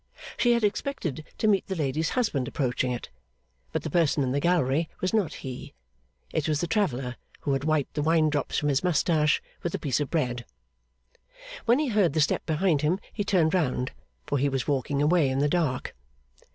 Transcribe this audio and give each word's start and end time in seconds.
She 0.35 0.53
had 0.53 0.63
expected 0.63 1.25
to 1.37 1.47
meet 1.47 1.67
the 1.67 1.75
lady's 1.75 2.09
husband 2.17 2.47
approaching 2.47 2.91
it; 2.91 3.11
but 3.71 3.83
the 3.83 3.89
person 3.91 4.23
in 4.23 4.31
the 4.31 4.39
gallery 4.39 4.89
was 4.99 5.13
not 5.13 5.31
he: 5.45 5.75
it 6.33 6.47
was 6.47 6.59
the 6.59 6.65
traveller 6.65 7.17
who 7.41 7.53
had 7.53 7.65
wiped 7.65 7.93
the 7.93 8.01
wine 8.01 8.31
drops 8.31 8.57
from 8.57 8.69
his 8.69 8.83
moustache 8.83 9.43
with 9.61 9.73
the 9.73 9.77
piece 9.79 9.99
of 9.99 10.09
bread. 10.09 10.43
When 11.65 11.77
he 11.77 11.89
heard 11.89 12.13
the 12.13 12.19
step 12.19 12.43
behind 12.47 12.81
him, 12.81 12.97
he 13.13 13.23
turned 13.23 13.53
round 13.53 13.91
for 14.25 14.39
he 14.39 14.49
was 14.49 14.67
walking 14.67 15.03
away 15.03 15.29
in 15.29 15.37
the 15.37 15.47
dark. 15.47 15.93